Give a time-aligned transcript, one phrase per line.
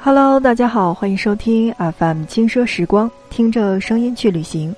[0.00, 4.74] Hello，大家好，欢迎收听 FM 轻奢时光，听着声音去旅行。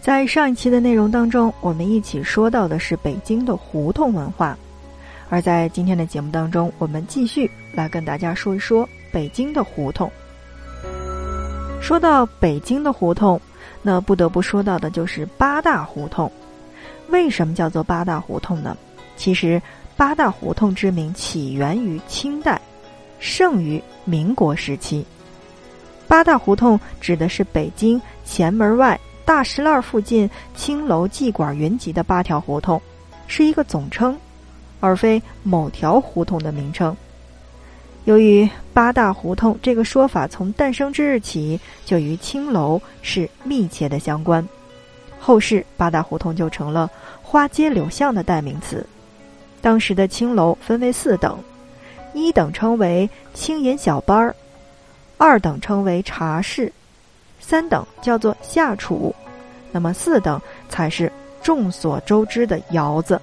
[0.00, 4.56] 在上一期的内容当中，我们一起说到的是北京的胡同文化，
[5.28, 10.08] 而在今天的节目当中，我们继续来跟大家说一说北京的胡同。
[11.80, 13.40] 说到北京的胡同，
[13.82, 16.30] 那不得不说到的就是八大胡同。
[17.08, 18.76] 为什么叫做八大胡同呢？
[19.16, 19.60] 其实
[19.96, 22.60] 八大胡同之名起源于清代。
[23.18, 25.04] 盛于民国时期，
[26.06, 32.80] 八大胡同指的是北京前门外大石栏附近青楼妓馆云集的八条胡同，
[33.26, 34.16] 是一个总称，
[34.80, 36.96] 而非某条胡同的名称。
[38.04, 44.46] 由于八大胡同这个说法从诞生之日起就与青楼是密切的相关，
[45.18, 46.88] 后世八大胡同就成了
[47.20, 48.86] 花街柳巷的代名词。
[49.60, 51.36] 当时的青楼分为四等。
[52.16, 54.34] 一等称为青岩小班儿，
[55.18, 56.72] 二等称为茶室，
[57.40, 59.14] 三等叫做下厨，
[59.70, 63.20] 那么四等才是众所周知的窑子。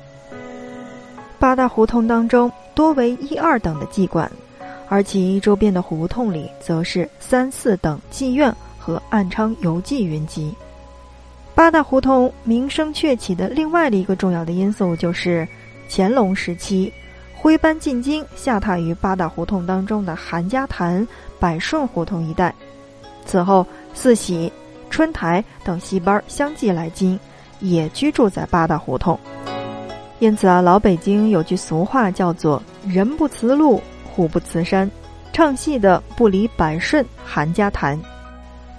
[1.39, 4.31] 八大胡同当中多为一二等的妓馆，
[4.87, 10.53] 而其周边的胡同里则是三四等妓院和暗娼游妓云集。
[11.55, 15.47] 八大胡同名声鹊起的另外的一个重要的因素就是
[15.89, 16.93] 乾隆时期。
[17.43, 21.05] 徽班进京，下榻于八大胡同当中的韩家潭、
[21.41, 22.55] 百顺胡同一带。
[23.25, 24.49] 此后，四喜、
[24.89, 27.19] 春台等戏班相继来京，
[27.59, 29.19] 也居住在八大胡同。
[30.19, 34.89] 因此啊，老北京有句俗话叫做“人不辞路，虎不辞山”，
[35.33, 37.99] 唱戏的不离百顺、韩家潭，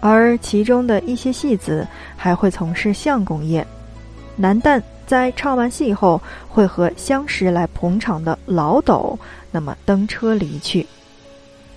[0.00, 3.66] 而其中的一些戏子还会从事相公业，
[4.36, 4.80] 男旦。
[5.06, 9.18] 在唱完戏后，会和相识来捧场的老斗，
[9.50, 10.86] 那么登车离去。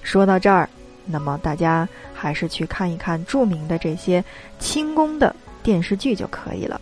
[0.01, 0.69] 说到这儿，
[1.05, 4.23] 那么大家还是去看一看著名的这些
[4.59, 6.79] 清宫的电视剧就可以了。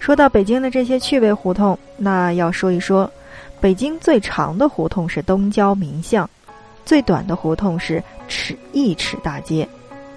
[0.00, 3.10] 说到北京的这些趣味胡同，那要说一说，
[3.60, 6.28] 北京最长的胡同是东郊民巷，
[6.84, 9.68] 最短的胡同是尺一尺大街，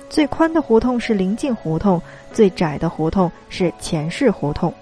[0.10, 4.74] 最宽的胡同是临近胡同，最窄的胡同是前世胡同。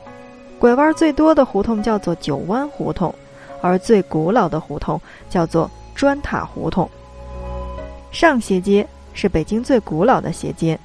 [0.60, 3.16] 拐弯最多的胡同叫做九弯胡同，
[3.62, 5.00] 而最古老的胡同
[5.30, 6.88] 叫做砖塔胡同。
[8.12, 10.78] 上斜街是北京最古老的斜街，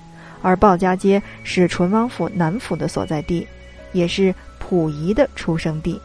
[0.42, 3.46] 而鲍家街是淳王府南府的所在地，
[3.92, 6.00] 也是溥仪的出生地。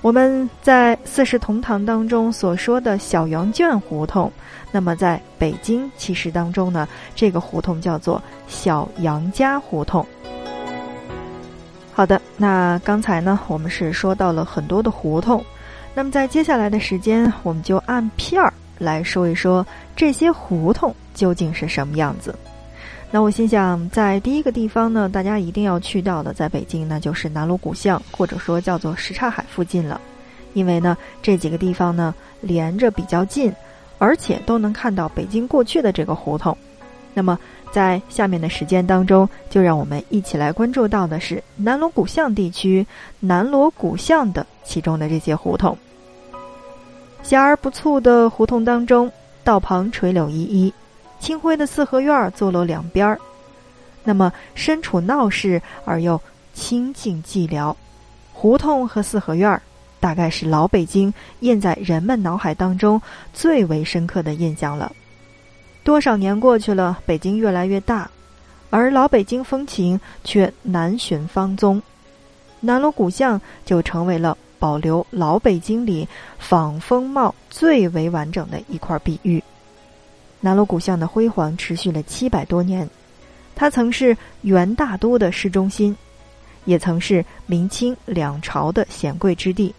[0.00, 4.32] 我们在《四世同堂》当中所说的小羊圈胡同，
[4.70, 10.06] 那么在北京其实当中呢，这个胡同叫做小杨家胡同。
[11.98, 15.44] 好的，那刚才呢，我们是说到了很多的胡同，
[15.94, 19.66] 那么在接下来的时间，我们就按片儿来说一说
[19.96, 22.32] 这些胡同究竟是什么样子。
[23.10, 30.00] 那我心想，在第一个地方呢，大家一定要去到的，在北京那就是南锣鼓巷，或者说叫做什刹海附近了，
[30.52, 33.52] 因为呢，这几个地方呢连着比较近，
[33.98, 36.56] 而且都能看到北京过去的这个胡同。
[37.14, 37.38] 那么。
[37.70, 42.84] 在下面的时间当中，就让我们一起来关注到的是南锣鼓巷地区
[43.20, 45.76] 南锣鼓巷的其中的这些胡同。
[47.22, 49.12] 狭而不促的胡同当中，
[49.44, 50.72] 道旁垂柳依依，
[51.20, 53.20] 清辉的四合院坐落两边儿。
[54.02, 56.18] 那么身处闹市而又
[56.54, 57.76] 清静寂寥，
[58.32, 59.60] 胡同和四合院
[60.00, 63.00] 大概是老北京印在人们脑海当中
[63.34, 64.90] 最为深刻的印象了。
[65.88, 68.10] 多少年过去了，北京越来越大，
[68.68, 71.82] 而老北京风情却难寻芳踪。
[72.60, 76.06] 南锣鼓巷就成为了保留老北京里
[76.38, 79.42] 仿风貌最为完整的一块碧玉。
[80.40, 82.86] 南锣鼓巷的辉煌持续了七百多年，
[83.54, 85.96] 它曾是元大都的市中心，
[86.66, 89.74] 也曾是明清两朝的显贵之地，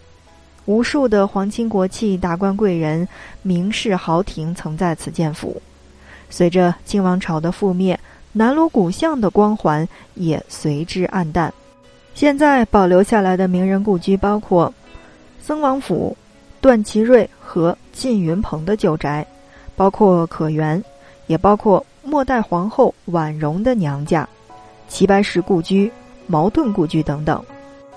[0.64, 3.06] 无数的皇亲国戚、达官贵人、
[3.42, 5.62] 名士豪庭曾在此建府。
[6.30, 7.98] 随着清王朝的覆灭，
[8.32, 11.52] 南锣鼓巷的光环也随之暗淡。
[12.14, 14.72] 现在保留下来的名人故居包括
[15.42, 16.16] 曾王府、
[16.60, 19.26] 段祺瑞和靳云鹏的旧宅，
[19.74, 20.82] 包括可园，
[21.26, 24.28] 也包括末代皇后婉容的娘家、
[24.88, 25.90] 齐白石故居、
[26.26, 27.42] 茅盾故居等等。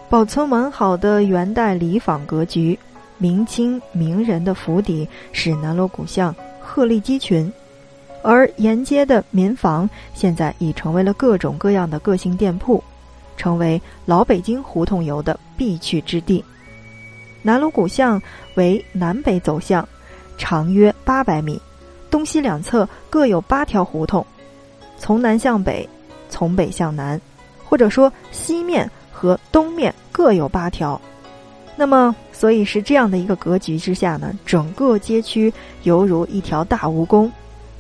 [0.10, 2.78] 保存完好的元代礼坊格局、
[3.18, 7.52] 明清名人的府邸，使南锣鼓巷鹤立鸡群。
[8.24, 12.82] 而沿街的民房现在已成为了各种各样的个性店铺，
[13.38, 16.44] 成为老北京胡同游的必去之地。
[17.42, 18.20] 南锣鼓巷
[18.56, 19.88] 为南北走向，
[20.38, 21.62] 长约八百米，
[22.10, 24.26] 东西两侧各有八条胡同，
[24.98, 25.88] 从南向北，
[26.30, 27.20] 从北向南，
[27.66, 31.00] 或者说西面和东面各有八条。
[31.76, 37.30] 那么，所以是这样的一个格局之下呢，整个街区犹如一条大蜈蚣，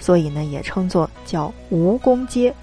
[0.03, 2.53] 所以呢，也称作叫蜈蚣街。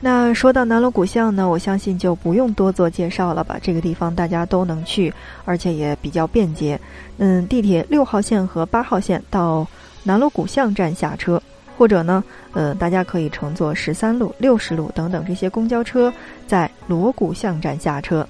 [0.00, 3.56] 那说到南锣鼓巷呢，我相信就不用多做介绍了吧。
[3.62, 5.10] 这个地方大家都能去，
[5.46, 6.78] 而且也比较便捷。
[7.16, 9.66] 嗯，地铁六号线和八号线到
[10.02, 11.42] 南锣鼓巷站下车，
[11.78, 12.22] 或者呢，
[12.52, 16.12] 呃，大家可以乘坐十三路、六十路等等这些公交车，
[16.46, 18.28] 在锣鼓巷站下车。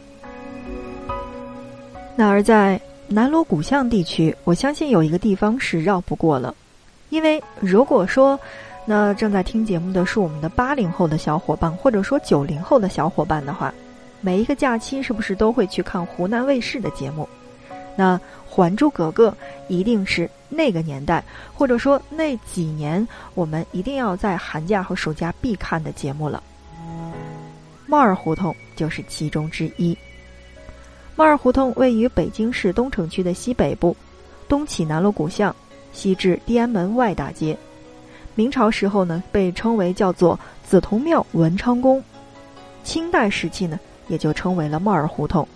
[2.15, 6.55] 那而在南锣鼓巷地区，我相信有一个地方是绕不过了，
[7.09, 8.39] 因为如果说。
[8.87, 13.73] 那正在听节目的是我们的八零后的小伙伴，或者说九零后的小伙伴的话，
[14.21, 17.27] 每一个假期是不是都会去看湖南卫视的节目？
[17.97, 19.31] 那《还珠格格》
[19.69, 21.25] 一定是那个年代，
[21.55, 26.43] 或者说那几年我们一定要在寒假和暑假必看的节目了。
[27.87, 29.97] 帽儿胡同就是其中之一。
[31.17, 33.97] 帽儿胡同位于北京市东城区的西北部，
[34.47, 35.57] 东起南锣鼓巷，
[35.95, 37.57] 西至地安门外大街。
[38.35, 42.03] 明朝时候呢，被称为叫做紫铜庙文昌宫；
[42.83, 45.49] 清代时期呢，也就称为了帽儿胡同。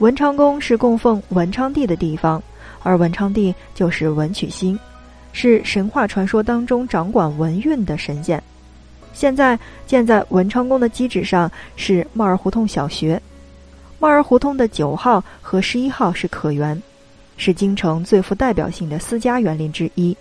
[0.00, 2.42] 文昌宫是供奉文昌帝的地方，
[2.82, 4.78] 而文昌帝就是文曲星，
[5.32, 8.42] 是神话传说当中掌管文运的神仙。
[9.12, 13.22] 现在建在文昌宫的基址上是帽儿胡同小学。
[14.00, 16.82] 帽儿胡同的九号和十一号是可园，
[17.36, 20.16] 是京城最富代表性的私家园林之一。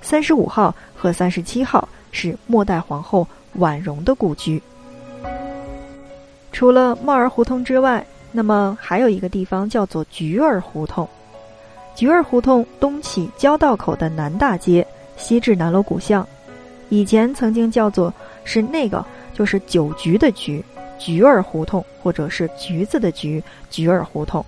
[0.00, 4.60] 三十五号和三十七号是末代皇后婉容的故居。
[6.50, 11.08] 除了帽儿胡同之外，那么还有一个地方叫做菊儿胡同。
[11.94, 14.86] 菊儿胡同东起交道口的南大街，
[15.16, 16.26] 西至南锣鼓巷。
[16.88, 18.12] 以前曾经叫做
[18.44, 20.62] 是那个就是酒局的局，
[20.98, 24.44] 菊儿胡同，或者是橘子的橘，菊儿胡同。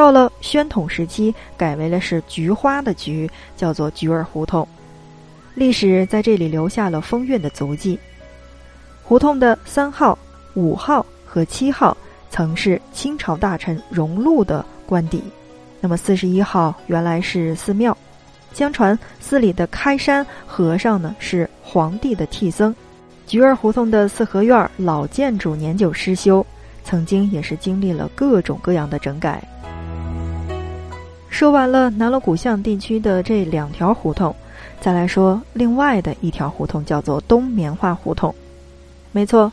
[0.00, 4.66] 到了宣统时期，改为了是菊花的菊，叫做菊儿胡同。
[5.54, 7.98] 历史在这里留下了风韵的足迹。
[9.02, 10.18] 胡同的三号、
[10.54, 11.94] 五号和七号
[12.30, 15.22] 曾是清朝大臣荣禄的官邸，
[15.82, 17.94] 那么四十一号原来是寺庙。
[18.54, 22.74] 相传寺里的开山和尚呢是皇帝的替僧。
[23.26, 26.44] 菊儿胡同的四合院老建筑年久失修，
[26.86, 29.46] 曾经也是经历了各种各样的整改。
[31.30, 34.34] 说完了南锣鼓巷地区的这两条胡同，
[34.80, 38.34] 再来说另外的一条胡同，叫做东棉花胡同。
[39.12, 39.50] 没错，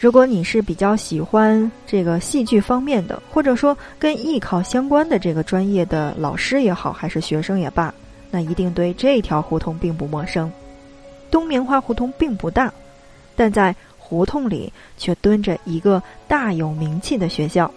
[0.00, 7.92] 如果你是比较喜欢这个戏剧方面的，或者说跟艺考相关的这个专业的老师也好，还是学生也罢，
[8.30, 10.50] 那一定对这条胡同并不陌生。
[11.30, 12.72] 东棉花胡同并不大，
[13.36, 17.70] 但在胡同里却蹲着一个大有名气的学校，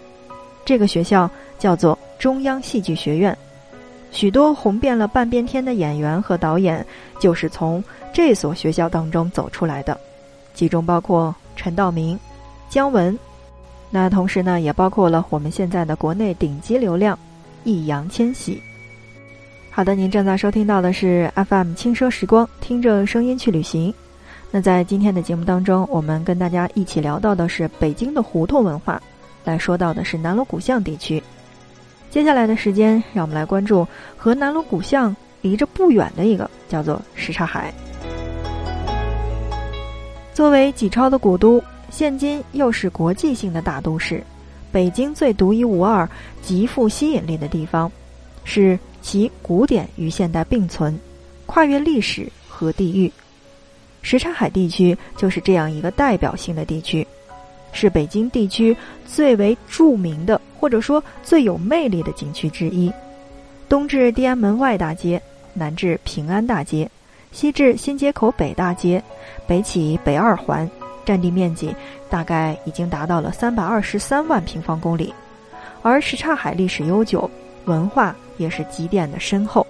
[0.64, 1.30] 这个学校
[1.62, 1.96] 叫做。
[2.18, 3.36] 中央戏剧学院，
[4.12, 6.86] 许多红遍了半边天的演员和导演
[7.18, 7.82] 就是从
[8.12, 9.98] 这所学校当中走出来的，
[10.54, 12.16] 其中包括陈道明、
[12.68, 13.18] 姜文，
[13.90, 17.18] 那同时呢也包括了我们现在的国内顶级流量
[17.64, 18.62] 易烊千玺。
[19.68, 23.92] 好的，您正在收听到的是 FM 轻奢时光，听着声音去旅行。
[24.52, 29.02] 那在今天的节目当中，我们跟大家一起聊到的是北京的胡同文化，
[29.42, 31.20] 来说到的是南锣鼓巷地区。
[32.12, 33.88] 接下来的时间，让我们来关注
[34.18, 37.72] 和南锣鼓巷离着不远的一个叫做什刹海。
[40.34, 44.22] 作为几超的古都，现今又是国际性的大都市，
[44.70, 46.06] 北京最独一无二、
[46.42, 47.90] 极富吸引力的地方，
[48.44, 50.94] 是其古典与现代并存，
[51.46, 53.10] 跨越历史和地域。
[54.02, 57.06] 什刹海地区就是这样一个代表性的地区。
[57.72, 58.76] 是北京地区
[59.06, 62.92] 最为著名的，或者说最有魅力的景区之一。
[63.68, 65.20] 东至地安门外大街，
[65.54, 66.88] 南至平安大街，
[67.32, 69.02] 西至新街口北大街，
[69.46, 70.70] 北起北二环，
[71.04, 71.74] 占地面积
[72.10, 75.12] 大概已经达到了三百二十三万平方公里。
[75.80, 77.28] 而什刹海历史悠久，
[77.64, 79.66] 文化也是积淀的深厚，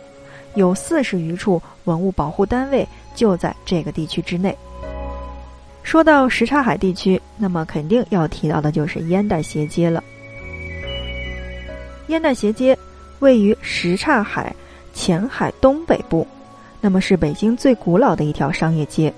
[0.56, 4.56] 有四十余处文物保护单位就在这个地区之内。
[5.82, 10.02] 说到什刹海地区，那么肯定要提到的就是烟袋斜街了。
[12.08, 12.76] 烟袋斜街
[13.18, 14.54] 位于什刹海
[14.94, 16.26] 前海东北部，
[16.80, 19.12] 那么是北京最古老的一条商业街。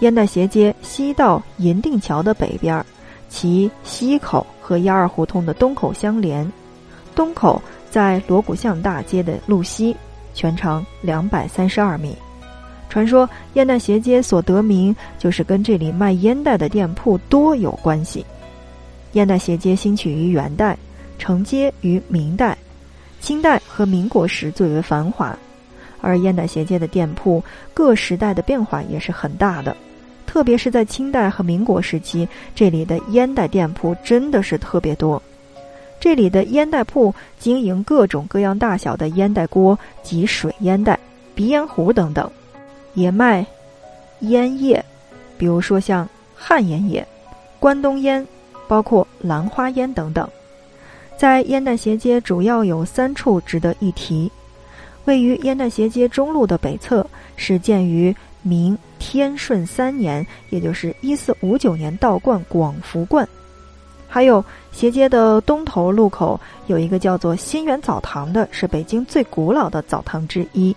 [0.00, 2.84] 烟袋斜街西到银锭桥的北边，
[3.28, 6.50] 其西口和幺二胡同的东口相连。
[7.14, 9.96] 东口在锣鼓巷大街的路西，
[10.34, 12.16] 全长两百三十二米。
[12.98, 18.26] 传说烟袋斜街所得名，就是跟这里卖烟袋的店铺多有关系。
[19.12, 20.76] 烟袋斜街兴起于元代，
[21.16, 22.58] 承接于明代，
[23.20, 25.38] 清代和民国时最为繁华。
[26.00, 27.40] 而烟袋斜街的店铺
[27.72, 29.76] 各时代的变化也是很大的，
[30.26, 35.22] 特别是在清代和民国时期，这里的烟袋店铺真的是特别多。
[36.00, 40.98] 这里的烟袋铺经营各种各样大小的烟袋锅及水烟袋、
[41.36, 42.28] 鼻烟壶等等。
[42.94, 43.44] 也卖
[44.20, 44.84] 烟叶，
[45.36, 47.06] 比如说像旱烟叶、
[47.58, 48.26] 关东烟，
[48.66, 50.28] 包括兰花烟等等。
[51.16, 54.30] 在烟袋斜街主要有三处值得一提：
[55.04, 57.04] 位于烟袋斜街中路的北侧，
[57.36, 63.26] 是建于明天顺三年，也就是一四五九年道观广福观；
[64.08, 70.74] 还有斜街的东头路口有一个叫做新源澡堂的，是北京最古老的澡堂之一。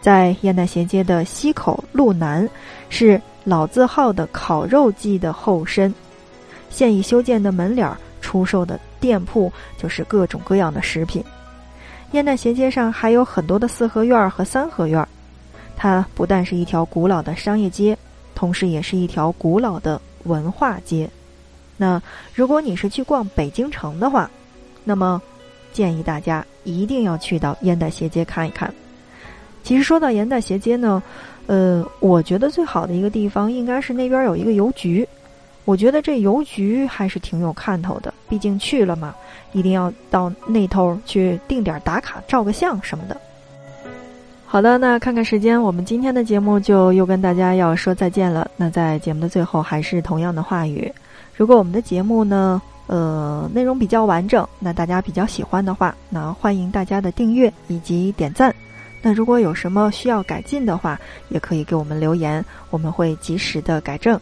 [0.00, 2.48] 在烟袋斜街的西口路南，
[2.88, 5.94] 是老字号的烤肉记的后身，
[6.70, 11.22] 现已修建的门脸儿出售的店铺就是各种各样的食品。
[12.12, 15.06] 烟袋斜街上还有很多的四合院和三合院，
[15.76, 17.96] 它不但是一条古老的商业街，
[18.34, 21.08] 同时也是一条古老的文化街。
[21.76, 22.00] 那
[22.34, 24.30] 如果你是去逛北京城的话，
[24.82, 25.20] 那么
[25.72, 28.72] 建议大家一定要去到烟袋斜街看一看。
[29.62, 31.02] 其实说到盐袋斜街呢，
[31.46, 35.06] 呃，我觉得最好的一个地方应该是那边有一个邮局。
[35.66, 39.14] 我觉得这邮局还是挺有看头的，毕竟去了嘛，
[39.52, 43.16] 一定要到那头去定点打卡、照个相什么的。
[44.46, 48.50] 好的，那看看时间，我们今天的节目就又跟大家要说再见了。
[48.56, 50.92] 那在节目的最后，还是同样的话语：
[51.36, 58.52] 如果我们的节目呢，呃，内容比较完整，那大家比较喜欢的话，那欢迎大家的订阅以及点赞。
[59.02, 64.20] 那如果有什么需要改进的话，也可以给我们留言，我们会及时的改正。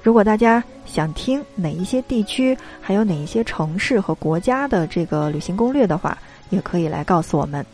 [0.00, 6.16] 如果大家想听哪一些地区，还有哪一些城市和国家的这个旅行攻略的话，
[6.50, 7.64] 也可以来告诉我们。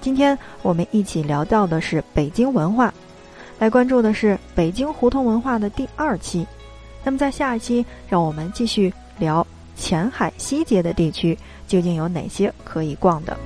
[0.00, 2.92] 今天我们一起聊到的是北京文化，
[3.58, 6.46] 来关注的是北京胡同文化的第二期。
[7.02, 9.44] 那么在下一期，让我们继续聊
[9.76, 13.36] 前海西街的地区究竟有哪些可以逛的。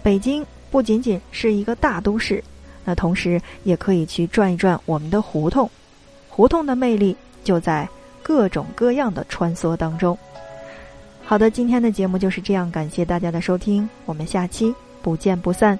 [0.00, 0.46] 北京。
[0.70, 2.42] 不仅仅是一个大都市，
[2.84, 5.68] 那同时也可以去转一转我们的胡同。
[6.28, 7.88] 胡同的魅力就在
[8.22, 10.16] 各种各样的穿梭当中。
[11.24, 15.78] 好的，今天的节目就是这样，感谢大家的收听，我们下期不见不散。